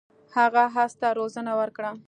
[0.35, 1.91] هغه اس ته روزنه ورکړه.